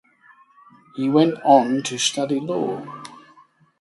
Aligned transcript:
He 0.95 1.09
went 1.11 1.35
on 1.43 1.83
to 1.83 1.99
study 1.99 2.39
law. 2.39 2.81